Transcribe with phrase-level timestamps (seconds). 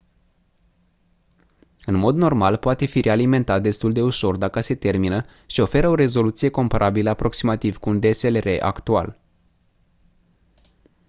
[1.85, 5.95] în mod normal poate fi realimentat destul de ușor dacă se termină și oferă o
[5.95, 9.19] rezoluție comparabilă aproximativ cu un dslr actual